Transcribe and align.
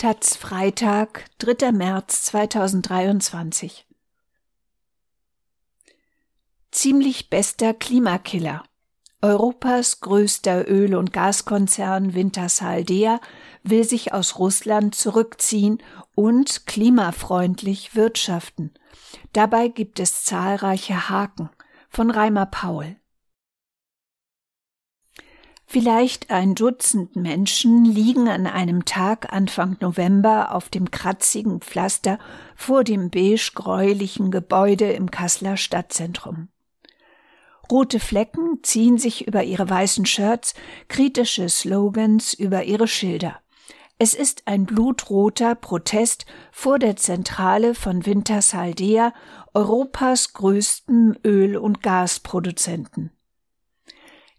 Taz 0.00 0.36
Freitag, 0.36 1.24
3. 1.38 1.72
März 1.72 2.22
2023 2.22 3.84
Ziemlich 6.70 7.30
bester 7.30 7.74
Klimakiller. 7.74 8.62
Europas 9.22 9.98
größter 9.98 10.68
Öl- 10.68 10.94
und 10.94 11.12
Gaskonzern 11.12 12.14
Wintershall 12.14 12.84
Dea 12.84 13.18
will 13.64 13.82
sich 13.82 14.12
aus 14.12 14.38
Russland 14.38 14.94
zurückziehen 14.94 15.82
und 16.14 16.68
klimafreundlich 16.68 17.96
wirtschaften. 17.96 18.72
Dabei 19.32 19.66
gibt 19.66 19.98
es 19.98 20.22
zahlreiche 20.22 21.08
Haken. 21.08 21.50
Von 21.90 22.12
Reimer 22.12 22.46
Paul. 22.46 22.97
Vielleicht 25.70 26.30
ein 26.30 26.54
Dutzend 26.54 27.14
Menschen 27.14 27.84
liegen 27.84 28.26
an 28.26 28.46
einem 28.46 28.86
Tag 28.86 29.34
Anfang 29.34 29.76
November 29.80 30.54
auf 30.54 30.70
dem 30.70 30.90
kratzigen 30.90 31.60
Pflaster 31.60 32.18
vor 32.56 32.84
dem 32.84 33.10
beige-gräulichen 33.10 34.30
Gebäude 34.30 34.90
im 34.92 35.10
Kasseler 35.10 35.58
Stadtzentrum. 35.58 36.48
Rote 37.70 38.00
Flecken 38.00 38.60
ziehen 38.62 38.96
sich 38.96 39.26
über 39.26 39.44
ihre 39.44 39.68
weißen 39.68 40.06
Shirts, 40.06 40.54
kritische 40.88 41.50
Slogans 41.50 42.32
über 42.32 42.64
ihre 42.64 42.88
Schilder. 42.88 43.38
Es 43.98 44.14
ist 44.14 44.44
ein 44.46 44.64
blutroter 44.64 45.54
Protest 45.54 46.24
vor 46.50 46.78
der 46.78 46.96
Zentrale 46.96 47.74
von 47.74 48.06
Wintershaldea, 48.06 49.12
Europas 49.52 50.32
größtem 50.32 51.18
Öl- 51.26 51.58
und 51.58 51.82
Gasproduzenten. 51.82 53.10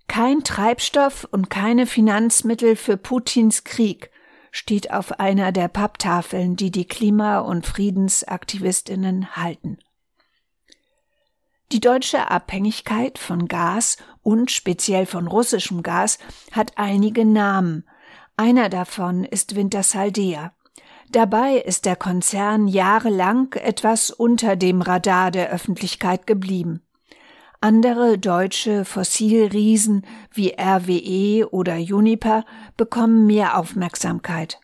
Kein 0.09 0.43
Treibstoff 0.43 1.27
und 1.29 1.51
keine 1.51 1.85
Finanzmittel 1.85 2.75
für 2.75 2.97
Putins 2.97 3.63
Krieg 3.63 4.09
steht 4.51 4.91
auf 4.91 5.19
einer 5.19 5.51
der 5.51 5.67
Papptafeln, 5.67 6.55
die 6.55 6.71
die 6.71 6.85
Klima- 6.85 7.39
und 7.39 7.67
Friedensaktivistinnen 7.67 9.35
halten. 9.35 9.77
Die 11.71 11.79
deutsche 11.79 12.31
Abhängigkeit 12.31 13.19
von 13.19 13.47
Gas 13.47 13.97
und 14.23 14.49
speziell 14.49 15.05
von 15.05 15.27
russischem 15.27 15.83
Gas 15.83 16.17
hat 16.51 16.71
einige 16.77 17.23
Namen. 17.23 17.87
Einer 18.35 18.69
davon 18.69 19.23
ist 19.23 19.55
Wintersaldea. 19.55 20.53
Dabei 21.11 21.57
ist 21.57 21.85
der 21.85 21.95
Konzern 21.95 22.67
jahrelang 22.67 23.53
etwas 23.53 24.09
unter 24.09 24.55
dem 24.55 24.81
Radar 24.81 25.29
der 25.29 25.51
Öffentlichkeit 25.51 26.25
geblieben. 26.25 26.81
Andere 27.61 28.17
deutsche 28.17 28.85
Fossilriesen 28.85 30.05
wie 30.31 30.55
RWE 30.57 31.49
oder 31.51 31.75
Uniper 31.75 32.45
bekommen 32.77 33.25
mehr 33.25 33.57
Aufmerksamkeit. 33.57 34.61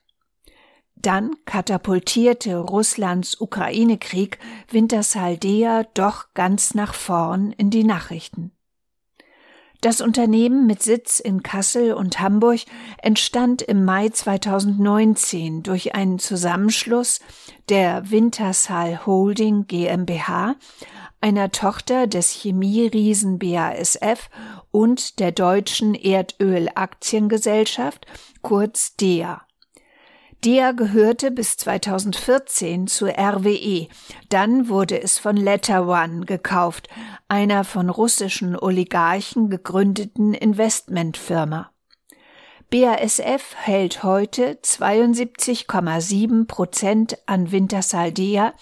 Dann 0.95 1.35
katapultierte 1.45 2.57
Russlands 2.57 3.41
Ukraine-Krieg 3.41 4.39
Wintershaldea 4.69 5.83
doch 5.93 6.33
ganz 6.33 6.73
nach 6.73 6.93
vorn 6.93 7.51
in 7.51 7.69
die 7.69 7.83
Nachrichten. 7.83 8.54
Das 9.85 10.01
Unternehmen 10.01 10.65
mit 10.65 10.81
Sitz 10.81 11.19
in 11.19 11.43
Kassel 11.43 11.93
und 11.93 12.19
Hamburg 12.19 12.61
entstand 13.03 13.61
im 13.61 13.85
Mai 13.85 14.09
2019 14.09 15.61
durch 15.61 15.93
einen 15.93 16.17
Zusammenschluss 16.17 17.19
der 17.69 18.09
Wintershall 18.09 19.05
Holding 19.05 19.67
GmbH 19.67 20.55
einer 21.21 21.51
Tochter 21.51 22.07
des 22.07 22.31
Chemieriesen 22.31 23.37
BASF 23.37 24.31
und 24.71 25.19
der 25.19 25.31
Deutschen 25.31 25.93
Erdölaktiengesellschaft, 25.93 28.07
kurz 28.41 28.95
DEA. 28.95 29.45
DEA 30.45 30.73
gehörte 30.73 31.31
bis 31.31 31.57
2014 31.57 32.85
zu 32.85 33.07
RWE. 33.07 33.87
Dann 34.29 34.69
wurde 34.69 35.01
es 35.01 35.17
von 35.17 35.35
Letter 35.37 35.87
One 35.87 36.25
gekauft, 36.25 36.87
einer 37.27 37.63
von 37.63 37.89
russischen 37.89 38.55
Oligarchen 38.55 39.49
gegründeten 39.49 40.35
Investmentfirma. 40.35 41.71
BASF 42.69 43.55
hält 43.55 44.03
heute 44.03 44.59
72,7 44.61 46.45
Prozent 46.45 47.17
an 47.25 47.51
Wintershaldea, 47.51 48.53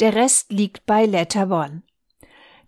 der 0.00 0.14
Rest 0.14 0.52
liegt 0.52 0.84
bei 0.84 1.06
Letter 1.06 1.50
One. 1.50 1.82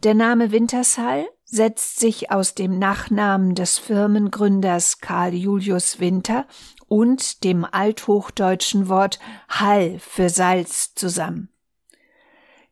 Der 0.03 0.15
Name 0.15 0.50
Wintershall 0.50 1.27
setzt 1.47 2.01
sich 2.01 2.31
aus 2.31 2.55
dem 2.55 2.79
Nachnamen 2.79 3.55
des 3.55 3.79
Firmengründers 3.79 4.99
Karl 4.99 5.33
Julius 5.33 6.01
Winter 6.01 6.47
und 6.89 7.45
dem 7.45 7.65
althochdeutschen 7.65 8.89
Wort 8.89 9.19
Hall 9.49 9.99
für 10.01 10.29
Salz 10.29 10.95
zusammen. 10.95 11.49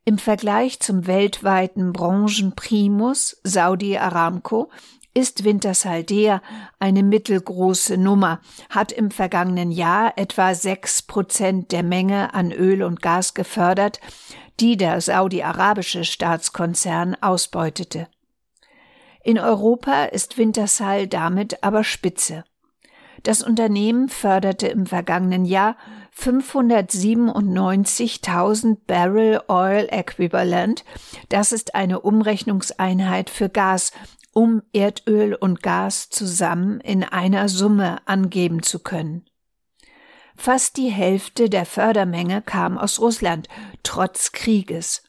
Im 0.04 0.18
Vergleich 0.18 0.80
zum 0.80 1.06
weltweiten 1.06 1.92
Branchenprimus 1.92 3.40
Saudi 3.42 3.96
Aramco 3.96 4.70
ist 5.14 5.44
Wintershaldea 5.44 6.42
eine 6.80 7.04
mittelgroße 7.04 7.96
Nummer, 7.96 8.40
hat 8.68 8.90
im 8.92 9.10
vergangenen 9.12 9.70
Jahr 9.70 10.12
etwa 10.16 10.54
sechs 10.54 11.00
Prozent 11.02 11.70
der 11.70 11.84
Menge 11.84 12.34
an 12.34 12.50
Öl 12.50 12.82
und 12.82 13.00
Gas 13.00 13.32
gefördert, 13.32 14.00
die 14.60 14.76
der 14.76 15.00
saudi-arabische 15.00 16.04
Staatskonzern 16.04 17.16
ausbeutete. 17.20 18.08
In 19.24 19.38
Europa 19.38 20.04
ist 20.04 20.36
Wintershall 20.36 21.06
damit 21.06 21.64
aber 21.64 21.82
Spitze. 21.82 22.44
Das 23.22 23.42
Unternehmen 23.42 24.10
förderte 24.10 24.68
im 24.68 24.84
vergangenen 24.84 25.46
Jahr 25.46 25.78
597.000 26.14 28.76
Barrel 28.86 29.40
Oil 29.48 29.88
Equivalent. 29.90 30.84
Das 31.30 31.52
ist 31.52 31.74
eine 31.74 32.00
Umrechnungseinheit 32.00 33.30
für 33.30 33.48
Gas, 33.48 33.92
um 34.34 34.60
Erdöl 34.74 35.34
und 35.34 35.62
Gas 35.62 36.10
zusammen 36.10 36.80
in 36.80 37.02
einer 37.02 37.48
Summe 37.48 38.06
angeben 38.06 38.62
zu 38.62 38.80
können. 38.80 39.24
Fast 40.36 40.76
die 40.76 40.90
Hälfte 40.90 41.48
der 41.48 41.64
Fördermenge 41.64 42.42
kam 42.42 42.76
aus 42.76 43.00
Russland, 43.00 43.48
trotz 43.82 44.32
Krieges. 44.32 45.02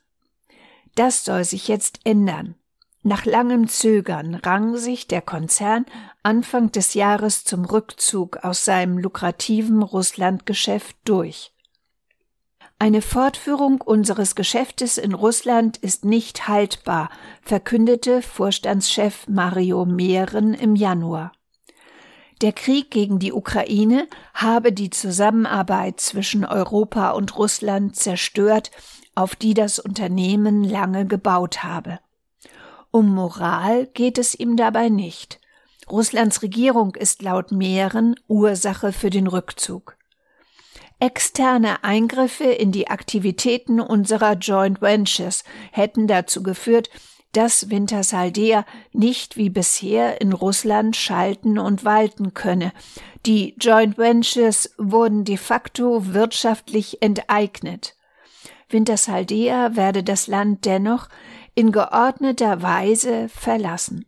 Das 0.95 1.25
soll 1.25 1.43
sich 1.43 1.67
jetzt 1.67 1.99
ändern. 2.05 2.55
Nach 3.07 3.23
langem 3.23 3.67
Zögern 3.67 4.33
rang 4.33 4.77
sich 4.77 5.05
der 5.07 5.21
Konzern 5.21 5.85
Anfang 6.23 6.71
des 6.71 6.95
Jahres 6.95 7.43
zum 7.43 7.63
Rückzug 7.63 8.37
aus 8.37 8.65
seinem 8.65 8.97
lukrativen 8.97 9.83
Russlandgeschäft 9.83 10.97
durch. 11.05 11.53
Eine 12.79 13.03
Fortführung 13.03 13.79
unseres 13.81 14.33
Geschäftes 14.33 14.97
in 14.97 15.13
Russland 15.13 15.77
ist 15.77 16.03
nicht 16.03 16.47
haltbar, 16.47 17.11
verkündete 17.43 18.23
Vorstandschef 18.23 19.27
Mario 19.27 19.85
Mehren 19.85 20.55
im 20.55 20.75
Januar. 20.75 21.31
Der 22.41 22.53
Krieg 22.53 22.89
gegen 22.89 23.19
die 23.19 23.33
Ukraine 23.33 24.07
habe 24.33 24.73
die 24.73 24.89
Zusammenarbeit 24.89 25.99
zwischen 25.99 26.43
Europa 26.43 27.11
und 27.11 27.37
Russland 27.37 27.95
zerstört, 27.95 28.71
auf 29.13 29.35
die 29.35 29.53
das 29.53 29.77
Unternehmen 29.77 30.63
lange 30.63 31.05
gebaut 31.05 31.63
habe. 31.63 31.99
Um 32.95 33.13
Moral 33.13 33.87
geht 33.87 34.17
es 34.17 34.39
ihm 34.39 34.55
dabei 34.55 34.87
nicht. 34.87 35.41
Russlands 35.91 36.41
Regierung 36.41 36.95
ist 36.95 37.21
laut 37.21 37.51
Mehren 37.51 38.15
Ursache 38.29 38.93
für 38.93 39.09
den 39.09 39.27
Rückzug. 39.27 39.97
Externe 41.01 41.83
Eingriffe 41.83 42.45
in 42.45 42.71
die 42.71 42.87
Aktivitäten 42.87 43.81
unserer 43.81 44.35
Joint 44.35 44.81
Ventures 44.81 45.43
hätten 45.73 46.07
dazu 46.07 46.41
geführt, 46.41 46.89
dass 47.33 47.69
Wintersaldea 47.69 48.65
nicht 48.93 49.35
wie 49.35 49.49
bisher 49.49 50.21
in 50.21 50.31
Russland 50.31 50.95
schalten 50.95 51.59
und 51.59 51.83
walten 51.83 52.33
könne. 52.33 52.71
Die 53.25 53.55
Joint 53.59 53.97
Ventures 53.97 54.73
wurden 54.77 55.25
de 55.25 55.35
facto 55.35 56.13
wirtschaftlich 56.13 57.01
enteignet. 57.01 57.93
Wintersaldea 58.69 59.75
werde 59.75 60.01
das 60.01 60.27
Land 60.27 60.63
dennoch 60.63 61.09
in 61.55 61.71
geordneter 61.71 62.61
Weise 62.61 63.29
verlassen. 63.29 64.05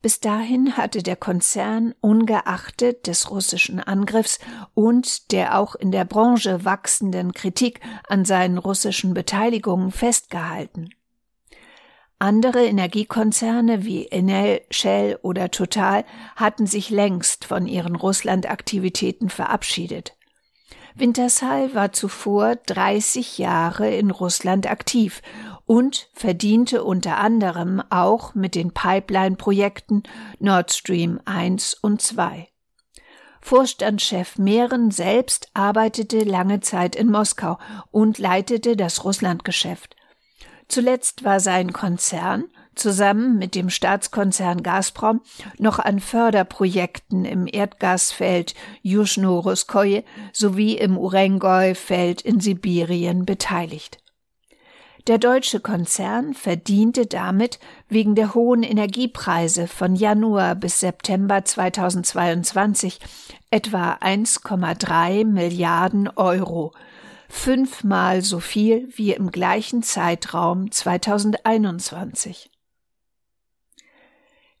Bis 0.00 0.20
dahin 0.20 0.76
hatte 0.76 1.02
der 1.02 1.16
Konzern 1.16 1.92
ungeachtet 2.00 3.08
des 3.08 3.30
russischen 3.30 3.80
Angriffs 3.80 4.38
und 4.74 5.32
der 5.32 5.58
auch 5.58 5.74
in 5.74 5.90
der 5.90 6.04
Branche 6.04 6.64
wachsenden 6.64 7.32
Kritik 7.32 7.80
an 8.08 8.24
seinen 8.24 8.58
russischen 8.58 9.12
Beteiligungen 9.12 9.90
festgehalten. 9.90 10.90
Andere 12.20 12.64
Energiekonzerne 12.64 13.84
wie 13.84 14.06
Enel, 14.06 14.62
Shell 14.70 15.18
oder 15.22 15.50
Total 15.50 16.04
hatten 16.36 16.66
sich 16.66 16.90
längst 16.90 17.44
von 17.44 17.66
ihren 17.66 17.94
Russland-Aktivitäten 17.94 19.30
verabschiedet. 19.30 20.16
Wintershall 20.94 21.74
war 21.74 21.92
zuvor 21.92 22.56
30 22.56 23.38
Jahre 23.38 23.94
in 23.94 24.10
Russland 24.10 24.68
aktiv 24.68 25.22
und 25.68 26.08
verdiente 26.14 26.82
unter 26.82 27.18
anderem 27.18 27.82
auch 27.90 28.34
mit 28.34 28.54
den 28.54 28.72
Pipeline-Projekten 28.72 30.02
Nord 30.38 30.72
Stream 30.72 31.20
1 31.26 31.74
und 31.74 32.00
2. 32.00 32.48
Vorstandschef 33.42 34.38
Mehren 34.38 34.90
selbst 34.90 35.50
arbeitete 35.52 36.20
lange 36.20 36.60
Zeit 36.60 36.96
in 36.96 37.10
Moskau 37.10 37.58
und 37.90 38.16
leitete 38.16 38.76
das 38.76 39.04
Russlandgeschäft. 39.04 39.94
Zuletzt 40.68 41.24
war 41.24 41.38
sein 41.38 41.74
Konzern 41.74 42.44
zusammen 42.74 43.36
mit 43.36 43.54
dem 43.54 43.68
Staatskonzern 43.68 44.62
Gazprom 44.62 45.20
noch 45.58 45.78
an 45.78 46.00
Förderprojekten 46.00 47.26
im 47.26 47.46
Erdgasfeld 47.46 48.54
Juschno-Ruskoje 48.80 50.02
sowie 50.32 50.78
im 50.78 50.96
Urengoi-Feld 50.96 52.22
in 52.22 52.40
Sibirien 52.40 53.26
beteiligt. 53.26 53.98
Der 55.08 55.16
deutsche 55.16 55.60
Konzern 55.60 56.34
verdiente 56.34 57.06
damit 57.06 57.58
wegen 57.88 58.14
der 58.14 58.34
hohen 58.34 58.62
Energiepreise 58.62 59.66
von 59.66 59.96
Januar 59.96 60.54
bis 60.54 60.80
September 60.80 61.46
2022 61.46 63.00
etwa 63.50 63.94
1,3 63.94 65.24
Milliarden 65.24 66.08
Euro, 66.08 66.74
fünfmal 67.26 68.20
so 68.20 68.38
viel 68.38 68.86
wie 68.96 69.14
im 69.14 69.30
gleichen 69.30 69.82
Zeitraum 69.82 70.70
2021. 70.70 72.50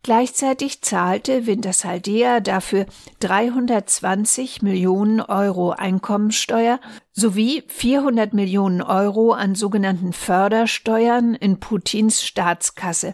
Gleichzeitig 0.08 0.80
zahlte 0.80 1.44
Wintershaldea 1.44 2.40
dafür 2.40 2.86
320 3.20 4.62
Millionen 4.62 5.20
Euro 5.20 5.72
Einkommensteuer 5.72 6.80
sowie 7.12 7.62
400 7.68 8.32
Millionen 8.32 8.80
Euro 8.80 9.32
an 9.32 9.54
sogenannten 9.54 10.14
Fördersteuern 10.14 11.34
in 11.34 11.60
Putins 11.60 12.24
Staatskasse, 12.24 13.12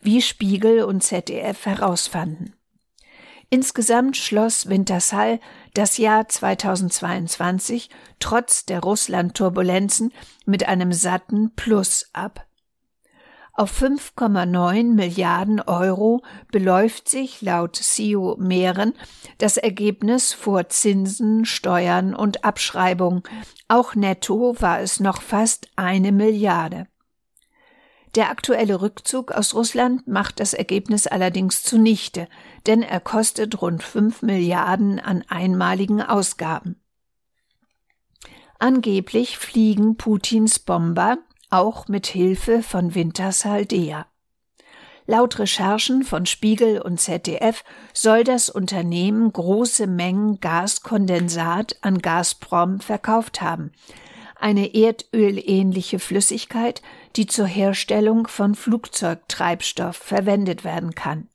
wie 0.00 0.22
Spiegel 0.22 0.84
und 0.84 1.02
ZDF 1.02 1.66
herausfanden. 1.66 2.54
Insgesamt 3.50 4.16
schloss 4.16 4.70
Wintershall 4.70 5.38
das 5.74 5.98
Jahr 5.98 6.30
2022 6.30 7.90
trotz 8.20 8.64
der 8.64 8.80
Russland-Turbulenzen 8.80 10.14
mit 10.46 10.66
einem 10.66 10.94
satten 10.94 11.54
Plus 11.56 12.08
ab. 12.14 12.46
Auf 13.54 13.82
5,9 13.82 14.94
Milliarden 14.94 15.60
Euro 15.60 16.22
beläuft 16.50 17.06
sich 17.08 17.42
laut 17.42 17.76
CEO 17.76 18.36
Mehren 18.38 18.94
das 19.36 19.58
Ergebnis 19.58 20.32
vor 20.32 20.70
Zinsen, 20.70 21.44
Steuern 21.44 22.14
und 22.14 22.44
Abschreibung. 22.44 23.28
Auch 23.68 23.94
netto 23.94 24.56
war 24.60 24.80
es 24.80 25.00
noch 25.00 25.20
fast 25.20 25.68
eine 25.76 26.12
Milliarde. 26.12 26.86
Der 28.14 28.30
aktuelle 28.30 28.80
Rückzug 28.80 29.32
aus 29.32 29.54
Russland 29.54 30.06
macht 30.06 30.40
das 30.40 30.54
Ergebnis 30.54 31.06
allerdings 31.06 31.62
zunichte, 31.62 32.28
denn 32.66 32.82
er 32.82 33.00
kostet 33.00 33.60
rund 33.60 33.82
5 33.82 34.22
Milliarden 34.22 34.98
an 34.98 35.24
einmaligen 35.28 36.00
Ausgaben. 36.00 36.80
Angeblich 38.58 39.38
fliegen 39.38 39.96
Putins 39.96 40.58
Bomber 40.58 41.18
auch 41.52 41.86
mit 41.88 42.06
Hilfe 42.06 42.62
von 42.62 42.94
Wintershaldea. 42.94 44.06
Laut 45.06 45.38
Recherchen 45.38 46.04
von 46.04 46.26
Spiegel 46.26 46.80
und 46.80 47.00
ZDF 47.00 47.64
soll 47.92 48.24
das 48.24 48.48
Unternehmen 48.48 49.32
große 49.32 49.86
Mengen 49.86 50.40
Gaskondensat 50.40 51.76
an 51.82 51.98
Gazprom 51.98 52.80
verkauft 52.80 53.42
haben, 53.42 53.72
eine 54.36 54.74
erdölähnliche 54.74 55.98
Flüssigkeit, 55.98 56.82
die 57.16 57.26
zur 57.26 57.46
Herstellung 57.46 58.28
von 58.28 58.54
Flugzeugtreibstoff 58.54 59.96
verwendet 59.96 60.64
werden 60.64 60.94
kann. 60.94 61.28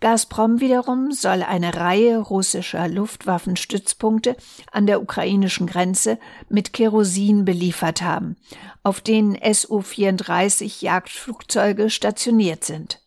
Gazprom 0.00 0.60
wiederum 0.60 1.12
soll 1.12 1.42
eine 1.42 1.76
Reihe 1.76 2.18
russischer 2.18 2.88
Luftwaffenstützpunkte 2.88 4.36
an 4.70 4.86
der 4.86 5.00
ukrainischen 5.00 5.66
Grenze 5.66 6.18
mit 6.48 6.72
Kerosin 6.72 7.44
beliefert 7.44 8.02
haben, 8.02 8.36
auf 8.82 9.00
denen 9.00 9.34
Su-34 9.34 10.82
Jagdflugzeuge 10.82 11.90
stationiert 11.90 12.64
sind. 12.64 13.00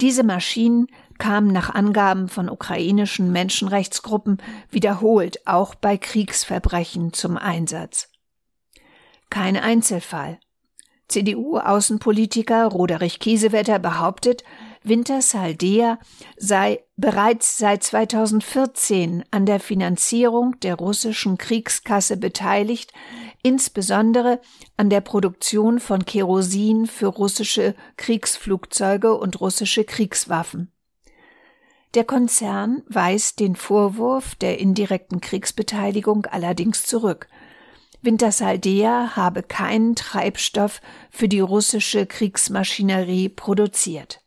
Diese 0.00 0.22
Maschinen 0.22 0.86
kamen 1.18 1.52
nach 1.52 1.74
Angaben 1.74 2.28
von 2.28 2.48
ukrainischen 2.48 3.30
Menschenrechtsgruppen 3.30 4.38
wiederholt 4.70 5.46
auch 5.46 5.74
bei 5.74 5.98
Kriegsverbrechen 5.98 7.12
zum 7.12 7.36
Einsatz. 7.36 8.08
Kein 9.28 9.56
Einzelfall. 9.56 10.40
CDU-Außenpolitiker 11.08 12.66
Roderich 12.66 13.18
Kiesewetter 13.18 13.78
behauptet, 13.78 14.42
Wintershaldea 14.82 15.98
sei 16.38 16.82
bereits 16.96 17.58
seit 17.58 17.82
2014 17.82 19.24
an 19.30 19.44
der 19.44 19.60
Finanzierung 19.60 20.58
der 20.60 20.76
russischen 20.76 21.36
Kriegskasse 21.36 22.16
beteiligt, 22.16 22.92
insbesondere 23.42 24.40
an 24.78 24.88
der 24.88 25.02
Produktion 25.02 25.80
von 25.80 26.06
Kerosin 26.06 26.86
für 26.86 27.08
russische 27.08 27.74
Kriegsflugzeuge 27.98 29.16
und 29.16 29.40
russische 29.40 29.84
Kriegswaffen. 29.84 30.72
Der 31.94 32.04
Konzern 32.04 32.82
weist 32.88 33.40
den 33.40 33.56
Vorwurf 33.56 34.34
der 34.36 34.58
indirekten 34.58 35.20
Kriegsbeteiligung 35.20 36.24
allerdings 36.26 36.86
zurück. 36.86 37.28
Wintersaldea 38.00 39.16
habe 39.16 39.42
keinen 39.42 39.94
Treibstoff 39.94 40.80
für 41.10 41.28
die 41.28 41.40
russische 41.40 42.06
Kriegsmaschinerie 42.06 43.28
produziert. 43.28 44.20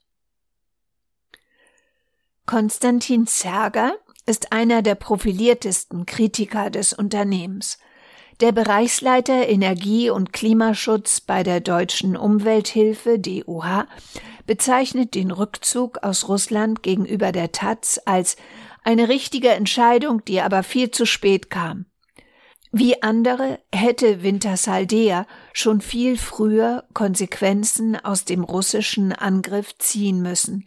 Konstantin 2.46 3.26
Zerger 3.26 3.94
ist 4.26 4.52
einer 4.52 4.82
der 4.82 4.96
profiliertesten 4.96 6.06
Kritiker 6.06 6.70
des 6.70 6.92
Unternehmens. 6.92 7.80
Der 8.42 8.52
Bereichsleiter 8.52 9.48
Energie- 9.48 10.10
und 10.10 10.34
Klimaschutz 10.34 11.22
bei 11.22 11.44
der 11.44 11.62
Deutschen 11.62 12.18
Umwelthilfe 12.18 13.18
DUH 13.18 13.86
bezeichnet 14.46 15.16
den 15.16 15.32
Rückzug 15.32 16.00
aus 16.04 16.28
Russland 16.28 16.84
gegenüber 16.84 17.32
der 17.32 17.54
Taz 17.54 18.02
als 18.06 18.36
eine 18.84 19.08
richtige 19.08 19.50
Entscheidung, 19.50 20.26
die 20.26 20.42
aber 20.42 20.64
viel 20.64 20.92
zu 20.92 21.06
spät 21.06 21.50
kam. 21.50 21.86
Wie 22.74 23.02
andere 23.04 23.60
hätte 23.74 24.24
Wintersaldea 24.24 25.28
schon 25.54 25.80
viel 25.80 26.18
früher 26.18 26.84
Konsequenzen 26.94 27.96
aus 27.96 28.26
dem 28.26 28.44
russischen 28.44 29.14
Angriff 29.14 29.78
ziehen 29.78 30.22
müssen. 30.22 30.66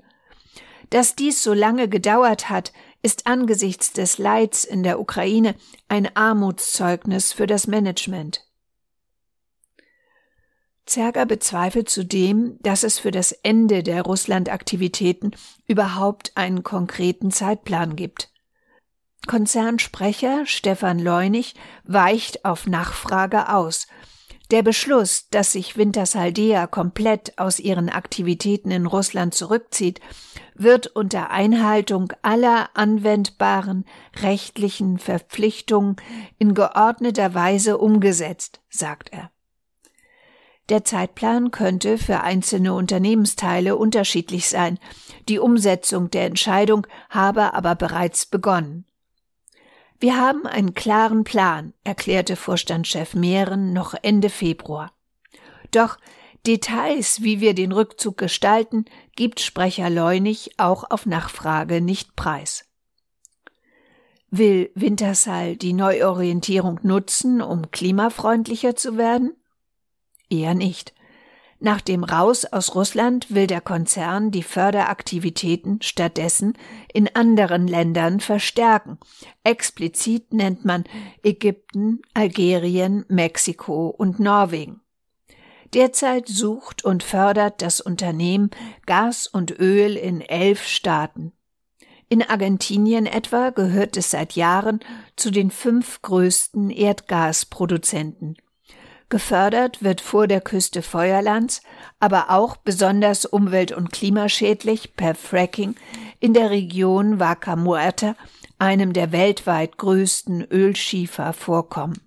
Dass 0.90 1.16
dies 1.16 1.42
so 1.42 1.52
lange 1.52 1.88
gedauert 1.88 2.49
hat, 2.49 2.72
ist 3.02 3.26
angesichts 3.26 3.92
des 3.92 4.18
Leids 4.18 4.64
in 4.64 4.82
der 4.82 5.00
Ukraine 5.00 5.54
ein 5.88 6.14
Armutszeugnis 6.16 7.32
für 7.32 7.46
das 7.46 7.66
Management. 7.66 8.46
Zerger 10.87 11.26
bezweifelt 11.26 11.90
zudem, 11.90 12.58
dass 12.61 12.84
es 12.84 13.00
für 13.00 13.11
das 13.11 13.32
Ende 13.32 13.82
der 13.82 14.02
Russland-Aktivitäten 14.02 15.32
überhaupt 15.66 16.37
einen 16.37 16.62
konkreten 16.62 17.32
Zeitplan 17.32 17.96
gibt. 17.96 18.30
Konzernsprecher 19.26 20.46
Stefan 20.46 21.00
Leunig 21.00 21.54
weicht 21.82 22.44
auf 22.44 22.68
Nachfrage 22.68 23.52
aus 23.52 23.88
der 24.50 24.62
Beschluss, 24.62 25.28
dass 25.30 25.52
sich 25.52 25.76
Wintershaldea 25.76 26.66
komplett 26.66 27.38
aus 27.38 27.58
ihren 27.58 27.88
Aktivitäten 27.88 28.70
in 28.70 28.86
Russland 28.86 29.34
zurückzieht, 29.34 30.00
wird 30.54 30.86
unter 30.86 31.30
Einhaltung 31.30 32.12
aller 32.22 32.70
anwendbaren 32.74 33.84
rechtlichen 34.22 34.98
Verpflichtungen 34.98 35.96
in 36.38 36.54
geordneter 36.54 37.34
Weise 37.34 37.78
umgesetzt, 37.78 38.60
sagt 38.68 39.12
er. 39.12 39.30
Der 40.68 40.84
Zeitplan 40.84 41.52
könnte 41.52 41.96
für 41.96 42.22
einzelne 42.22 42.74
Unternehmensteile 42.74 43.76
unterschiedlich 43.76 44.48
sein, 44.48 44.78
die 45.28 45.38
Umsetzung 45.38 46.10
der 46.10 46.26
Entscheidung 46.26 46.86
habe 47.08 47.54
aber 47.54 47.76
bereits 47.76 48.26
begonnen. 48.26 48.84
Wir 49.98 50.16
haben 50.16 50.46
einen 50.46 50.74
klaren 50.74 51.24
Plan, 51.24 51.72
erklärte 51.84 52.36
Vorstandschef 52.36 53.14
Mehren 53.14 53.72
noch 53.72 53.94
Ende 54.02 54.28
Februar. 54.28 54.92
Doch 55.70 55.98
Details, 56.46 57.22
wie 57.22 57.40
wir 57.40 57.54
den 57.54 57.72
Rückzug 57.72 58.18
gestalten, 58.18 58.84
gibt 59.16 59.40
Sprecher 59.40 59.90
Leunig 59.90 60.50
auch 60.58 60.90
auf 60.90 61.06
Nachfrage 61.06 61.80
nicht 61.80 62.14
preis. 62.14 62.66
Will 64.30 64.70
Wintersal 64.74 65.56
die 65.56 65.72
Neuorientierung 65.72 66.80
nutzen, 66.82 67.40
um 67.40 67.70
klimafreundlicher 67.70 68.76
zu 68.76 68.96
werden? 68.96 69.34
Eher 70.28 70.54
nicht. 70.54 70.95
Nach 71.58 71.80
dem 71.80 72.04
Raus 72.04 72.44
aus 72.44 72.75
Russland 72.75 73.34
will 73.34 73.46
der 73.46 73.62
Konzern 73.62 74.30
die 74.30 74.42
Förderaktivitäten 74.42 75.80
stattdessen 75.80 76.52
in 76.92 77.14
anderen 77.14 77.66
Ländern 77.66 78.20
verstärken. 78.20 78.98
Explizit 79.42 80.34
nennt 80.34 80.66
man 80.66 80.84
Ägypten, 81.22 82.02
Algerien, 82.12 83.06
Mexiko 83.08 83.88
und 83.88 84.20
Norwegen. 84.20 84.82
Derzeit 85.72 86.28
sucht 86.28 86.84
und 86.84 87.02
fördert 87.02 87.62
das 87.62 87.80
Unternehmen 87.80 88.50
Gas 88.84 89.26
und 89.26 89.58
Öl 89.58 89.96
in 89.96 90.20
elf 90.20 90.62
Staaten. 90.64 91.32
In 92.08 92.22
Argentinien 92.22 93.06
etwa 93.06 93.50
gehört 93.50 93.96
es 93.96 94.10
seit 94.10 94.34
Jahren 94.34 94.80
zu 95.16 95.30
den 95.30 95.50
fünf 95.50 96.02
größten 96.02 96.70
Erdgasproduzenten. 96.70 98.36
Gefördert 99.08 99.84
wird 99.84 100.00
vor 100.00 100.26
der 100.26 100.40
Küste 100.40 100.82
Feuerlands, 100.82 101.62
aber 102.00 102.30
auch 102.30 102.56
besonders 102.56 103.25
umwelt- 103.25 103.70
und 103.70 103.92
klimaschädlich 103.92 104.96
per 104.96 105.14
Fracking 105.14 105.76
in 106.18 106.34
der 106.34 106.50
Region 106.50 107.20
Vaca 107.20 107.54
Muerta, 107.54 108.16
einem 108.58 108.92
der 108.92 109.12
weltweit 109.12 109.78
größten 109.78 110.42
Ölschiefervorkommen. 110.50 112.00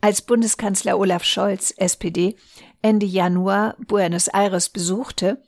Als 0.00 0.22
Bundeskanzler 0.22 0.98
Olaf 0.98 1.24
Scholz, 1.24 1.72
SPD, 1.76 2.36
Ende 2.82 3.06
Januar 3.06 3.76
Buenos 3.86 4.28
Aires 4.28 4.68
besuchte, 4.68 5.42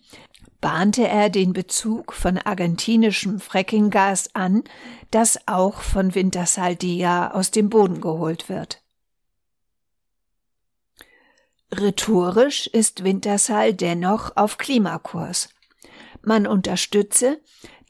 bahnte 0.61 1.07
er 1.07 1.31
den 1.31 1.53
Bezug 1.53 2.13
von 2.13 2.39
argentinischem 2.39 3.41
Frackinggas 3.41 4.35
an, 4.35 4.65
das 5.11 5.39
auch 5.47 5.81
von 5.81 6.15
Wintersaldea 6.15 7.33
aus 7.33 7.51
dem 7.51 7.71
Boden 7.71 8.01
geholt 8.01 8.49
wird. 8.49 8.83
Rhetorisch 11.73 12.67
ist 12.67 13.05
Wintersal 13.05 13.75
dennoch 13.75 14.37
auf 14.37 14.57
Klimakurs. 14.59 15.51
Man 16.23 16.47
unterstütze 16.47 17.41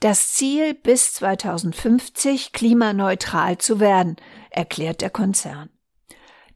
das 0.00 0.32
Ziel, 0.32 0.74
bis 0.74 1.14
2050 1.14 2.52
klimaneutral 2.52 3.58
zu 3.58 3.80
werden, 3.80 4.16
erklärt 4.50 5.00
der 5.00 5.10
Konzern. 5.10 5.70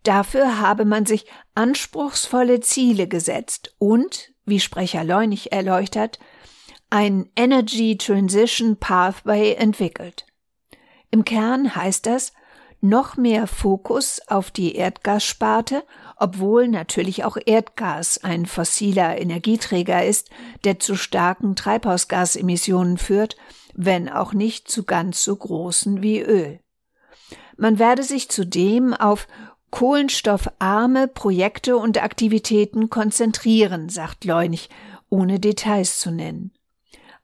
Dafür 0.03 0.61
habe 0.61 0.85
man 0.85 1.07
sich 1.07 1.27
anspruchsvolle 1.55 2.61
Ziele 2.61 3.07
gesetzt 3.09 3.75
und, 3.79 4.33
wie 4.45 4.61
Sprecher 4.61 5.05
Leunig 5.05 5.53
erläutert, 5.53 6.19
ein 6.91 7.31
Energy 7.37 7.97
Transition 7.97 8.77
Pathway 8.77 9.55
entwickelt. 9.55 10.27
Im 11.11 11.25
Kern 11.25 11.75
heißt 11.75 12.07
das 12.07 12.33
noch 12.81 13.17
mehr 13.17 13.47
Fokus 13.47 14.21
auf 14.27 14.51
die 14.51 14.75
Erdgassparte, 14.75 15.85
obwohl 16.23 16.69
natürlich 16.69 17.25
auch 17.25 17.37
Erdgas 17.47 18.23
ein 18.23 18.47
fossiler 18.47 19.21
Energieträger 19.21 20.05
ist, 20.05 20.31
der 20.63 20.79
zu 20.79 20.95
starken 20.95 21.57
Treibhausgasemissionen 21.57 22.97
führt, 22.97 23.37
wenn 23.75 24.09
auch 24.09 24.33
nicht 24.33 24.71
zu 24.71 24.85
ganz 24.85 25.25
so 25.25 25.35
großen 25.35 26.01
wie 26.01 26.21
Öl. 26.21 26.61
Man 27.57 27.81
werde 27.81 28.05
sich 28.05 28.29
zudem 28.29 28.95
auf 28.95 29.27
kohlenstoffarme 29.73 31.09
Projekte 31.09 31.77
und 31.77 32.01
Aktivitäten 32.01 32.89
konzentrieren, 32.89 33.89
sagt 33.89 34.25
Leunig, 34.25 34.71
ohne 35.09 35.41
Details 35.41 35.99
zu 35.99 36.13
nennen. 36.13 36.53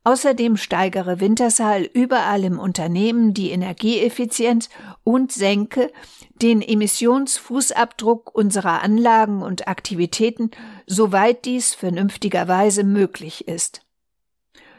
Außerdem 0.05 0.57
steigere 0.57 1.21
Wintershall 1.21 1.83
überall 1.83 2.45
im 2.45 2.59
Unternehmen 2.59 3.35
die 3.35 3.51
Energieeffizienz 3.51 4.71
und 5.05 5.33
senke 5.33 5.93
den 6.41 6.63
Emissionsfußabdruck 6.63 8.35
unserer 8.35 8.83
Anlagen 8.83 9.43
und 9.43 9.69
Aktivitäten, 9.69 10.51
soweit 10.87 11.45
dies 11.45 11.75
vernünftigerweise 11.75 12.85
möglich 12.85 13.49
ist. 13.49 13.83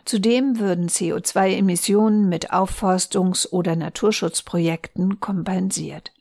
Zudem 0.06 0.58
würden 0.58 0.88
CO2-Emissionen 0.88 2.28
mit 2.30 2.52
Aufforstungs- 2.52 3.48
oder 3.52 3.76
Naturschutzprojekten 3.76 5.20
kompensiert. 5.20 6.12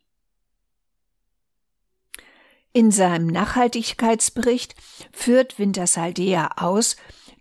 In 2.74 2.90
seinem 2.90 3.28
Nachhaltigkeitsbericht 3.28 4.74
führt 5.12 5.58
Wintersaldea 5.58 6.50
aus, 6.56 6.96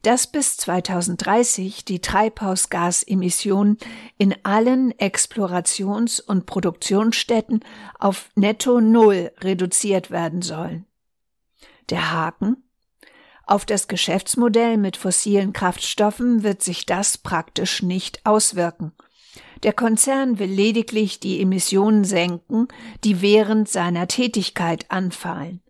dass 0.08 0.26
bis 0.26 0.56
2030 0.56 1.84
die 1.84 2.00
Treibhausgasemissionen 2.00 3.78
in 4.18 4.34
allen 4.44 4.94
Explorations- 4.94 6.22
und 6.22 6.46
Produktionsstätten 6.46 7.60
auf 8.00 8.30
netto 8.34 8.80
Null 8.80 9.34
reduziert 9.42 10.10
werden 10.10 10.42
sollen. 10.42 10.86
Der 11.90 12.14
Haken? 12.14 12.56
Auf 13.44 13.66
das 13.66 13.90
Geschäftsmodell 13.90 14.78
mit 14.78 14.96
fossilen 14.96 15.52
Kraftstoffen 15.52 16.42
wird 16.42 16.64
sich 16.64 16.86
das 16.86 17.18
praktisch 17.18 17.84
nicht 17.84 18.26
auswirken. 18.26 18.94
Der 19.64 19.74
Konzern 19.74 20.40
will 20.40 20.50
lediglich 20.50 21.20
die 21.20 21.42
Emissionen 21.42 22.06
senken, 22.06 22.70
die 23.04 23.22
während 23.22 23.68
seiner 23.68 24.08
Tätigkeit 24.08 24.90
anfallen. 24.90 25.62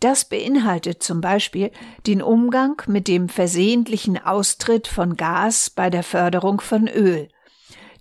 Das 0.00 0.24
beinhaltet 0.24 1.02
zum 1.02 1.20
Beispiel 1.20 1.72
den 2.06 2.22
Umgang 2.22 2.80
mit 2.86 3.08
dem 3.08 3.28
versehentlichen 3.28 4.16
Austritt 4.16 4.86
von 4.86 5.16
Gas 5.16 5.70
bei 5.70 5.90
der 5.90 6.04
Förderung 6.04 6.60
von 6.60 6.86
Öl. 6.86 7.28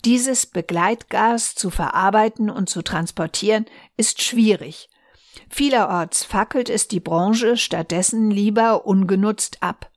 Dieses 0.06 0.46
Begleitgas 0.46 1.56
zu 1.56 1.72
verarbeiten 1.72 2.51
und 2.51 2.70
zu 2.70 2.84
transportieren 2.84 3.66
ist 3.98 4.22
schwierig. 4.22 4.89
Vielerorts 5.50 6.24
fackelt 6.24 6.70
es 6.70 6.88
die 6.88 7.00
Branche 7.00 7.58
stattdessen 7.58 8.30
lieber 8.30 8.86
ungenutzt 8.86 9.63
ab. 9.63 9.89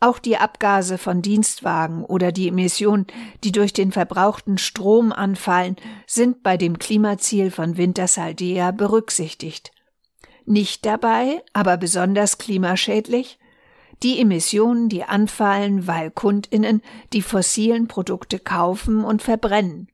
Auch 0.00 0.18
die 0.18 0.38
Abgase 0.38 0.96
von 0.96 1.20
Dienstwagen 1.22 2.04
oder 2.04 2.32
die 2.32 2.48
Emissionen, 2.48 3.06
die 3.44 3.52
durch 3.52 3.72
den 3.72 3.92
verbrauchten 3.92 4.56
Strom 4.56 5.12
anfallen, 5.12 5.76
sind 6.06 6.42
bei 6.42 6.56
dem 6.56 6.78
Klimaziel 6.78 7.50
von 7.50 7.76
Wintersaldea 7.76 8.70
berücksichtigt. 8.70 9.72
Nicht 10.50 10.84
dabei, 10.84 11.44
aber 11.52 11.76
besonders 11.76 12.36
klimaschädlich, 12.38 13.38
die 14.02 14.18
Emissionen, 14.18 14.88
die 14.88 15.04
anfallen, 15.04 15.86
weil 15.86 16.10
Kundinnen 16.10 16.82
die 17.12 17.22
fossilen 17.22 17.86
Produkte 17.86 18.40
kaufen 18.40 19.04
und 19.04 19.22
verbrennen. 19.22 19.92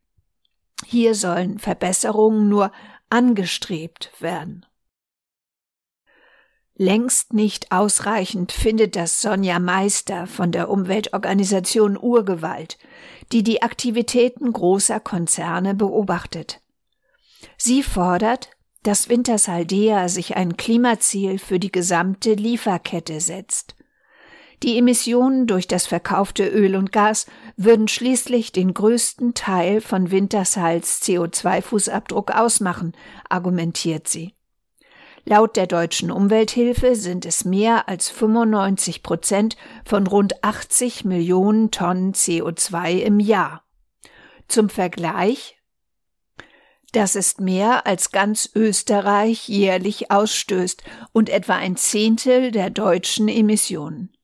Hier 0.87 1.15
sollen 1.15 1.59
Verbesserungen 1.59 2.49
nur 2.49 2.73
angestrebt 3.11 4.11
werden. 4.19 4.65
Längst 6.75 7.35
nicht 7.35 7.71
ausreichend 7.71 8.51
findet 8.51 8.97
das 8.97 9.21
Sonja 9.21 9.59
Meister 9.59 10.27
von 10.27 10.53
der 10.53 10.71
Umweltorganisation 10.71 11.99
Urgewalt, 11.99 12.79
die 13.31 13.43
die 13.43 13.61
Aktivitäten 13.61 14.55
großer 14.55 15.01
Konzerne 15.01 15.75
beobachtet. 15.75 16.63
Sie 17.59 17.83
fordert, 17.83 18.56
dass 18.87 19.09
Wintersaldea 19.09 20.09
sich 20.09 20.37
ein 20.37 20.57
Klimaziel 20.57 21.41
für 21.41 21.59
die 21.59 21.73
gesamte 21.73 22.35
Lieferkette 22.35 23.21
setzt. 23.21 23.75
Die 24.63 24.79
Emissionen 24.79 25.49
durch 25.49 25.67
das 25.67 25.87
verkaufte 25.87 26.47
Öl 26.47 26.77
und 26.77 26.93
Gas 26.93 27.27
würden 27.57 27.89
schließlich 27.89 28.53
den 28.53 28.73
größten 28.73 29.35
Teil 29.35 29.81
von 29.81 30.13
Wintershals 30.13 31.03
CO2-Fußabdruck 31.03 32.31
ausmachen, 32.31 32.93
argumentiert 33.29 34.07
sie. 34.07 34.35
Laut 35.25 35.57
der 35.57 35.67
deutschen 35.67 36.13
Umwelthilfe 36.13 36.95
sind 36.95 37.27
es 37.27 37.45
mehr 37.45 37.89
als 37.89 38.09
95 38.09 39.03
Prozent 39.03 39.57
von 39.85 40.07
rund 40.07 40.45
80 40.45 41.05
Millionen 41.05 41.73
Tonnen 41.73 42.15
CO2 42.15 42.99
im 43.01 43.19
Jahr. 43.19 43.65
Zum 44.47 44.69
Vergleich, 44.69 45.56
das 46.97 47.15
ist 47.15 47.43
mehr 47.43 47.87
als 47.87 48.11
ganz 48.11 48.49
Österreich 48.55 49.51
jährlich 49.51 50.11
ausstößt 50.11 50.83
und 51.13 51.29
etwa 51.29 51.57
ein 51.57 51.77
Zehntel 51.77 52.51
der 52.51 52.71
deutschen 52.71 53.29
Emissionen. 53.29 54.17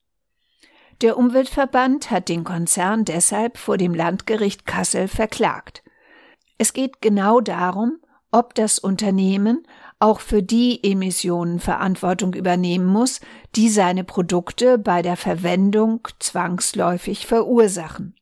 Der 1.03 1.15
Umweltverband 1.17 2.09
hat 2.09 2.29
den 2.29 2.43
Konzern 2.43 3.05
deshalb 3.05 3.59
vor 3.59 3.77
dem 3.77 3.93
Landgericht 3.93 4.65
Kassel 4.65 5.07
verklagt. 5.07 5.83
Es 6.57 6.73
geht 6.73 6.99
genau 6.99 7.41
darum, 7.41 7.99
ob 8.31 8.55
das 8.55 8.79
Unternehmen 8.79 9.67
auch 9.99 10.19
für 10.19 10.41
die 10.41 10.83
Emissionen 10.83 11.59
Verantwortung 11.59 12.33
übernehmen 12.33 12.87
muss, 12.87 13.21
die 13.55 13.69
seine 13.69 14.03
Produkte 14.03 14.79
bei 14.79 15.03
der 15.03 15.15
Verwendung 15.15 16.07
zwangsläufig 16.19 17.27
verursachen. 17.27 18.15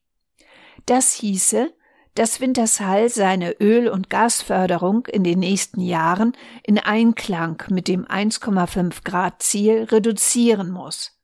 Das 0.85 1.13
hieße, 1.13 1.73
dass 2.15 2.41
Wintershall 2.41 3.09
seine 3.09 3.59
Öl- 3.61 3.89
und 3.89 4.09
Gasförderung 4.09 5.05
in 5.07 5.23
den 5.23 5.39
nächsten 5.39 5.81
Jahren 5.81 6.33
in 6.63 6.77
Einklang 6.77 7.63
mit 7.69 7.87
dem 7.87 8.05
1,5 8.05 9.03
Grad 9.03 9.41
Ziel 9.41 9.83
reduzieren 9.83 10.71
muss. 10.71 11.17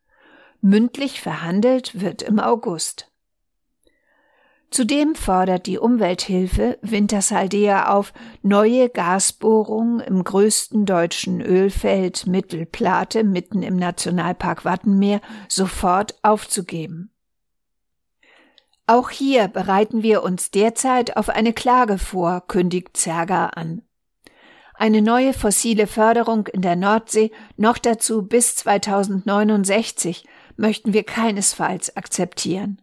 Mündlich 0.61 1.21
verhandelt 1.21 1.99
wird 2.01 2.21
im 2.21 2.39
August. 2.39 3.11
Zudem 4.69 5.15
fordert 5.15 5.65
die 5.65 5.77
Umwelthilfe 5.77 6.77
Wintersaldea 6.81 7.93
auf, 7.93 8.11
neue 8.41 8.89
Gasbohrungen 8.89 10.01
im 10.01 10.23
größten 10.23 10.85
deutschen 10.85 11.41
Ölfeld 11.41 12.27
Mittelplate 12.27 13.23
mitten 13.23 13.63
im 13.63 13.77
Nationalpark 13.77 14.65
Wattenmeer 14.65 15.21
sofort 15.47 16.15
aufzugeben. 16.21 17.11
Auch 18.89 19.09
hier 19.09 19.49
bereiten 19.49 20.01
wir 20.01 20.23
uns 20.23 20.49
derzeit 20.49 21.17
auf 21.17 21.27
eine 21.27 21.51
Klage 21.51 21.97
vor, 21.97 22.47
kündigt 22.47 22.95
Zerger 22.95 23.57
an. 23.57 23.81
Eine 24.75 25.01
neue 25.01 25.33
fossile 25.33 25.87
Förderung 25.87 26.47
in 26.47 26.61
der 26.61 26.77
Nordsee, 26.77 27.31
noch 27.57 27.77
dazu 27.79 28.21
bis 28.21 28.55
2069, 28.55 30.25
möchten 30.55 30.93
wir 30.93 31.03
keinesfalls 31.03 31.97
akzeptieren. 31.97 32.81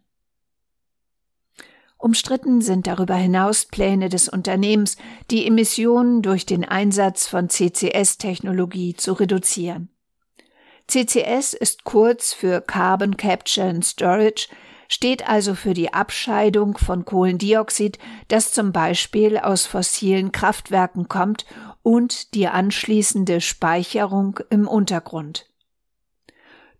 Umstritten 1.97 2.61
sind 2.61 2.85
darüber 2.85 3.15
hinaus 3.15 3.65
Pläne 3.65 4.09
des 4.09 4.29
Unternehmens, 4.29 4.97
die 5.31 5.47
Emissionen 5.47 6.21
durch 6.21 6.45
den 6.45 6.63
Einsatz 6.65 7.27
von 7.27 7.49
CCS-Technologie 7.49 8.93
zu 8.93 9.13
reduzieren. 9.13 9.89
CCS 10.87 11.53
ist 11.53 11.83
kurz 11.83 12.31
für 12.31 12.61
Carbon 12.61 13.17
Capture 13.17 13.69
and 13.69 13.83
Storage, 13.83 14.49
steht 14.87 15.27
also 15.27 15.55
für 15.55 15.73
die 15.73 15.93
Abscheidung 15.93 16.77
von 16.77 17.05
Kohlendioxid, 17.05 17.99
das 18.27 18.51
zum 18.51 18.71
Beispiel 18.71 19.37
aus 19.37 19.65
fossilen 19.65 20.31
Kraftwerken 20.31 21.07
kommt, 21.07 21.45
und 21.81 22.33
die 22.33 22.47
anschließende 22.47 23.41
Speicherung 23.41 24.39
im 24.49 24.67
Untergrund. 24.67 25.47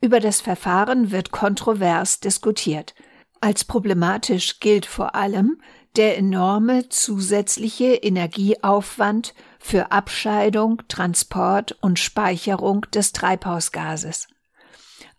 Über 0.02 0.20
das 0.20 0.42
Verfahren 0.42 1.12
wird 1.12 1.32
kontrovers 1.32 2.20
diskutiert. 2.20 2.96
Als 3.40 3.64
problematisch 3.64 4.60
gilt 4.60 4.86
vor 4.86 5.14
allem 5.14 5.62
der 5.96 6.18
enorme 6.18 6.90
zusätzliche 6.90 7.94
Energieaufwand 7.94 9.34
für 9.60 9.92
Abscheidung, 9.92 10.82
Transport 10.88 11.78
und 11.82 12.00
Speicherung 12.00 12.82
des 12.94 13.14
Treibhausgases. 13.14 14.28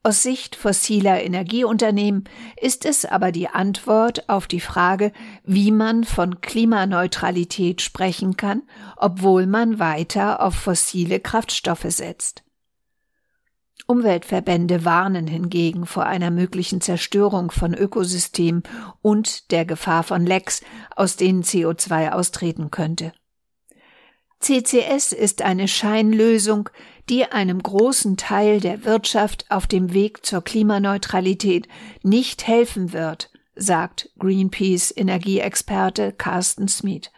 Aus 0.07 0.23
Sicht 0.23 0.55
fossiler 0.55 1.21
Energieunternehmen 1.25 2.29
ist 2.61 2.85
es 2.85 3.05
aber 3.05 3.33
die 3.33 3.49
Antwort 3.49 4.29
auf 4.29 4.47
die 4.47 4.61
Frage, 4.61 5.11
wie 5.43 5.73
man 5.73 6.05
von 6.05 6.41
Klimaneutralität 6.41 7.83
sprechen 7.83 8.37
kann, 8.37 8.63
obwohl 8.97 9.49
man 9.49 9.81
weiter 9.81 10.45
auf 10.45 10.55
fossile 10.55 11.19
Kraftstoffe 11.19 11.87
setzt. 11.89 12.45
Umweltverbände 13.89 14.85
warnen 14.85 15.27
hingegen 15.27 15.87
vor 15.87 16.07
einer 16.07 16.31
möglichen 16.31 16.81
Zerstörung 16.81 17.51
von 17.51 17.75
Ökosystemen 17.75 18.63
und 19.03 19.51
der 19.51 19.65
Gefahr 19.65 20.05
von 20.05 20.25
Lecks, 20.25 20.61
aus 20.95 21.17
denen 21.17 21.43
CO2 21.43 22.13
austreten 22.13 22.71
könnte. 22.71 23.13
CCS 24.39 25.13
ist 25.13 25.43
eine 25.43 25.67
Scheinlösung, 25.67 26.69
die 27.09 27.25
einem 27.31 27.63
großen 27.63 28.17
Teil 28.17 28.61
der 28.61 28.85
Wirtschaft 28.85 29.47
auf 29.51 29.67
dem 29.67 29.93
Weg 29.93 30.27
zur 30.27 30.43
Klimaneutralität 30.43 31.69
nicht 32.03 32.47
helfen 32.47 32.93
wird, 32.93 33.31
sagt 33.55 34.11
Greenpeace 34.19 34.93
Energieexperte 34.97 36.13
Carsten 36.13 36.69
Smith. 36.69 37.11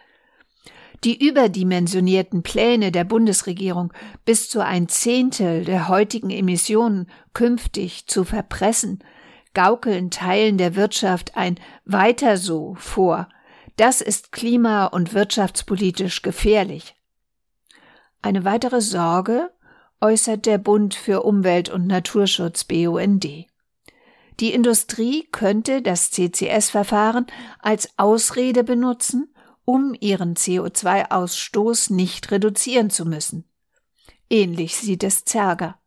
Die 1.03 1.25
überdimensionierten 1.25 2.43
Pläne 2.43 2.91
der 2.91 3.05
Bundesregierung, 3.05 3.93
bis 4.25 4.49
zu 4.49 4.63
ein 4.63 4.89
Zehntel 4.89 5.63
der 5.63 5.87
heutigen 5.87 6.29
Emissionen 6.29 7.09
künftig 7.33 8.07
zu 8.07 8.25
verpressen, 8.25 8.99
gaukeln 9.53 10.11
Teilen 10.11 10.57
der 10.57 10.75
Wirtschaft 10.75 11.37
ein 11.37 11.59
Weiter 11.85 12.37
so 12.37 12.75
vor. 12.77 13.29
Das 13.77 14.01
ist 14.01 14.31
klima- 14.33 14.85
und 14.87 15.13
wirtschaftspolitisch 15.13 16.21
gefährlich. 16.21 16.95
Eine 18.21 18.43
weitere 18.43 18.81
Sorge 18.81 19.49
äußert 20.01 20.45
der 20.45 20.57
Bund 20.57 20.95
für 20.95 21.23
Umwelt 21.23 21.69
und 21.69 21.87
Naturschutz 21.87 22.63
BUND. 22.63 23.25
Die 24.39 24.53
Industrie 24.53 25.27
könnte 25.31 25.81
das 25.81 26.11
CCS-Verfahren 26.11 27.27
als 27.59 27.89
Ausrede 27.97 28.63
benutzen, 28.63 29.33
um 29.65 29.95
ihren 29.99 30.35
CO2-Ausstoß 30.35 31.93
nicht 31.93 32.31
reduzieren 32.31 32.89
zu 32.89 33.05
müssen. 33.05 33.43
Ähnlich 34.29 34.77
sieht 34.77 35.03
es 35.03 35.25
Zerger. 35.25 35.77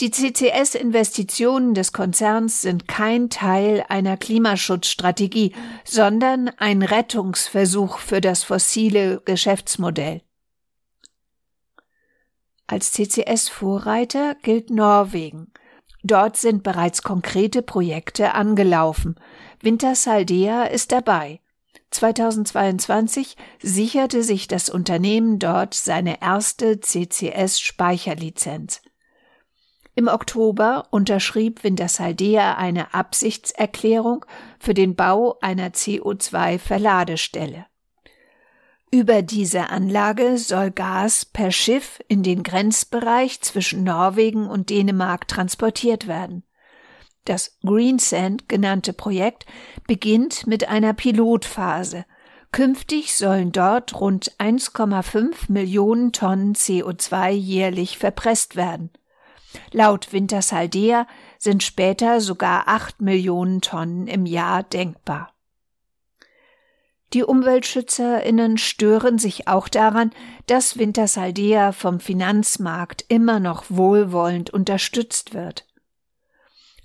Die 0.00 0.12
CCS-Investitionen 0.12 1.74
des 1.74 1.92
Konzerns 1.92 2.62
sind 2.62 2.86
kein 2.86 3.30
Teil 3.30 3.84
einer 3.88 4.16
Klimaschutzstrategie, 4.16 5.52
sondern 5.84 6.48
ein 6.56 6.82
Rettungsversuch 6.82 7.98
für 7.98 8.20
das 8.20 8.44
fossile 8.44 9.20
Geschäftsmodell. 9.24 10.22
Als 12.68 12.92
CCS-Vorreiter 12.92 14.36
gilt 14.42 14.68
Norwegen. 14.68 15.50
Dort 16.04 16.36
sind 16.36 16.62
bereits 16.62 17.02
konkrete 17.02 17.62
Projekte 17.62 18.34
angelaufen. 18.34 19.16
Wintersaldea 19.62 20.64
ist 20.64 20.92
dabei. 20.92 21.40
2022 21.90 23.38
sicherte 23.62 24.22
sich 24.22 24.48
das 24.48 24.68
Unternehmen 24.68 25.38
dort 25.38 25.72
seine 25.72 26.20
erste 26.20 26.80
CCS-Speicherlizenz. 26.80 28.82
Im 29.94 30.06
Oktober 30.06 30.88
unterschrieb 30.90 31.64
Wintersaldea 31.64 32.56
eine 32.56 32.92
Absichtserklärung 32.92 34.26
für 34.60 34.74
den 34.74 34.94
Bau 34.94 35.38
einer 35.40 35.70
CO2-Verladestelle. 35.70 37.64
Über 38.90 39.20
diese 39.20 39.68
Anlage 39.68 40.38
soll 40.38 40.70
Gas 40.70 41.26
per 41.26 41.52
Schiff 41.52 42.00
in 42.08 42.22
den 42.22 42.42
Grenzbereich 42.42 43.42
zwischen 43.42 43.84
Norwegen 43.84 44.46
und 44.46 44.70
Dänemark 44.70 45.28
transportiert 45.28 46.06
werden. 46.06 46.42
Das 47.26 47.58
Greensand 47.62 48.48
genannte 48.48 48.94
Projekt 48.94 49.44
beginnt 49.86 50.46
mit 50.46 50.68
einer 50.70 50.94
Pilotphase. 50.94 52.06
Künftig 52.50 53.14
sollen 53.14 53.52
dort 53.52 54.00
rund 54.00 54.32
1,5 54.38 55.52
Millionen 55.52 56.12
Tonnen 56.12 56.54
CO2 56.54 57.28
jährlich 57.30 57.98
verpresst 57.98 58.56
werden. 58.56 58.90
Laut 59.70 60.14
Wintersaldea 60.14 61.06
sind 61.38 61.62
später 61.62 62.22
sogar 62.22 62.68
8 62.68 63.02
Millionen 63.02 63.60
Tonnen 63.60 64.06
im 64.06 64.24
Jahr 64.24 64.62
denkbar. 64.62 65.34
Die 67.14 67.24
UmweltschützerInnen 67.24 68.58
stören 68.58 69.18
sich 69.18 69.48
auch 69.48 69.68
daran, 69.68 70.10
dass 70.46 70.76
Wintersaldea 70.76 71.72
vom 71.72 72.00
Finanzmarkt 72.00 73.04
immer 73.08 73.40
noch 73.40 73.64
wohlwollend 73.68 74.50
unterstützt 74.50 75.32
wird. 75.32 75.64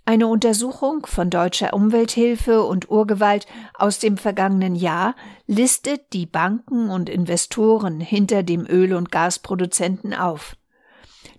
Eine 0.06 0.28
Untersuchung 0.28 1.06
von 1.06 1.30
Deutscher 1.30 1.74
Umwelthilfe 1.74 2.64
und 2.64 2.90
Urgewalt 2.90 3.48
aus 3.74 4.00
dem 4.00 4.18
vergangenen 4.18 4.76
Jahr 4.76 5.16
listet 5.48 6.12
die 6.12 6.26
Banken 6.26 6.90
und 6.90 7.10
Investoren 7.10 8.02
hinter 8.02 8.44
dem 8.44 8.66
Öl- 8.66 8.96
und 8.96 9.12
Gasproduzenten 9.12 10.14
auf. 10.14 10.58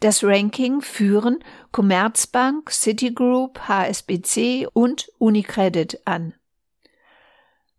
Das 0.01 0.25
Ranking 0.25 0.81
führen 0.81 1.39
Commerzbank, 1.73 2.71
Citigroup, 2.71 3.61
HSBC 3.69 4.67
und 4.73 5.11
Unicredit 5.19 6.01
an. 6.07 6.35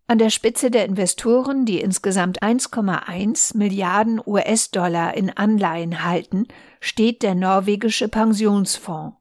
An 0.08 0.18
der 0.18 0.30
Spitze 0.30 0.70
der 0.70 0.84
Investoren, 0.84 1.64
die 1.64 1.80
insgesamt 1.80 2.40
1,1 2.40 3.56
Milliarden 3.56 4.20
US-Dollar 4.24 5.14
in 5.14 5.30
Anleihen 5.30 6.04
halten, 6.04 6.46
steht 6.80 7.22
der 7.22 7.34
norwegische 7.34 8.08
Pensionsfonds. 8.08 9.16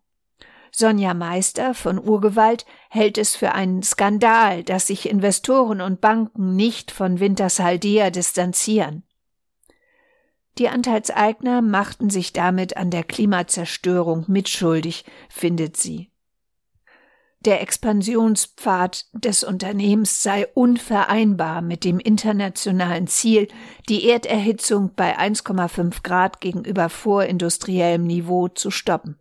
Sonja 0.72 1.14
Meister 1.14 1.74
von 1.74 1.98
Urgewalt 1.98 2.66
hält 2.90 3.18
es 3.18 3.36
für 3.36 3.54
einen 3.54 3.82
Skandal, 3.82 4.64
dass 4.64 4.88
sich 4.88 5.10
Investoren 5.10 5.82
und 5.82 6.02
Banken 6.02 6.56
nicht 6.56 6.92
von 6.92 7.20
Wintershaldea 7.20 8.12
distanzieren. 8.12 9.04
Die 10.58 10.70
Anteilseigner 10.70 11.62
machten 11.62 12.10
sich 12.10 12.32
damit 12.32 12.78
an 12.78 12.92
der 12.92 13.04
Klimazerstörung 13.04 14.26
mitschuldig, 14.28 15.06
findet 15.30 15.78
sie. 15.78 16.12
Der 17.46 17.62
Expansionspfad 17.62 19.06
des 19.14 19.44
Unternehmens 19.44 20.24
sei 20.24 20.48
unvereinbar 20.56 21.62
mit 21.62 21.84
dem 21.84 22.00
internationalen 22.00 23.06
Ziel, 23.06 23.48
die 23.88 24.10
Erderhitzung 24.10 24.94
bei 24.96 25.20
1,5 25.20 26.02
Grad 26.02 26.42
gegenüber 26.42 26.90
vorindustriellem 26.90 28.04
Niveau 28.04 28.48
zu 28.48 28.72
stoppen. 28.72 29.20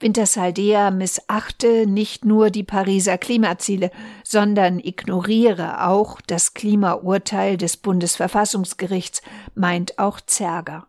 Wintersaldea 0.00 0.90
missachte 0.90 1.86
nicht 1.86 2.24
nur 2.24 2.48
die 2.48 2.64
Pariser 2.64 3.18
Klimaziele, 3.18 3.90
sondern 4.24 4.78
ignoriere 4.78 5.86
auch 5.86 6.22
das 6.22 6.54
Klimaurteil 6.54 7.58
des 7.58 7.76
Bundesverfassungsgerichts, 7.76 9.20
meint 9.54 9.98
auch 9.98 10.22
Zerger. 10.22 10.86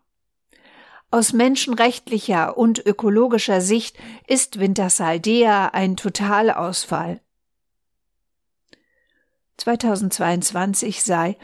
Aus 1.12 1.32
menschenrechtlicher 1.32 2.56
und 2.56 2.84
ökologischer 2.86 3.60
Sicht 3.60 3.98
ist 4.28 4.60
Wintersaldea 4.60 5.68
ein 5.68 5.96
Totalausfall. 5.96 7.20
2022 9.56 11.02
sei 11.02 11.36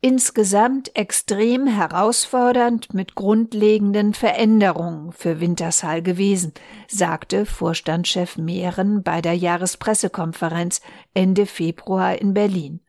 insgesamt 0.00 0.94
extrem 0.96 1.66
herausfordernd 1.66 2.92
mit 2.92 3.14
grundlegenden 3.14 4.12
Veränderungen 4.12 5.12
für 5.12 5.40
Wintershall 5.40 6.02
gewesen, 6.02 6.52
sagte 6.88 7.46
Vorstandschef 7.46 8.36
Mehren 8.36 9.02
bei 9.02 9.22
der 9.22 9.34
Jahrespressekonferenz 9.34 10.82
Ende 11.14 11.46
Februar 11.46 12.20
in 12.20 12.34
Berlin. 12.34 12.80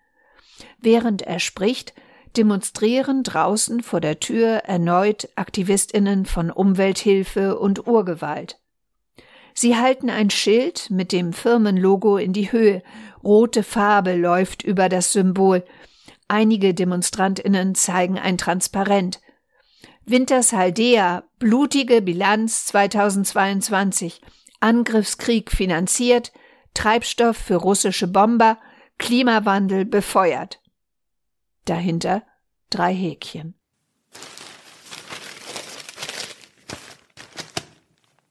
Während 0.80 1.22
er 1.22 1.40
spricht, 1.40 1.94
demonstrieren 2.38 3.24
draußen 3.24 3.82
vor 3.82 4.02
der 4.02 4.20
Tür 4.20 4.64
erneut 4.66 5.30
Aktivistinnen 5.36 6.26
von 6.26 6.52
Umwelthilfe 6.52 7.58
und 7.58 7.88
Urgewalt. 7.88 8.60
Sie 9.54 9.78
halten 9.78 10.10
ein 10.10 10.30
Schild 10.30 10.90
mit 10.90 11.12
dem 11.12 11.32
Firmenlogo 11.32 12.18
in 12.18 12.34
die 12.34 12.52
Höhe. 12.52 12.84
Rote 13.24 13.64
Farbe 13.64 14.16
läuft 14.16 14.64
über 14.64 14.90
das 14.90 15.14
Symbol. 15.14 15.64
Einige 16.28 16.74
Demonstrantinnen 16.74 17.74
zeigen 17.74 18.20
ein 18.20 18.38
Transparent. 18.38 19.22
Wintershaldea, 20.06 21.24
blutige 21.40 22.02
Bilanz 22.02 22.66
2022. 22.66 24.22
Angriffskrieg 24.60 25.52
finanziert, 25.52 26.34
Treibstoff 26.74 27.38
für 27.38 27.56
russische 27.56 28.08
Bomber, 28.08 28.58
Klimawandel 28.98 29.86
befeuert. 29.86 30.60
Dahinter 31.66 32.24
drei 32.70 32.94
Häkchen. 32.94 33.56